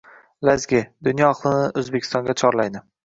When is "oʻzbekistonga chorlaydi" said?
1.83-2.83